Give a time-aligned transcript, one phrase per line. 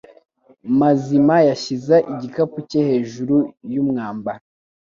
[0.79, 3.35] Mazima yashyize igikapu cye hejuru
[3.73, 4.43] yumwambaro.